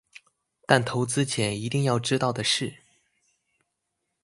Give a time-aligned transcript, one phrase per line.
[0.65, 2.77] 但投資前一定要知道的事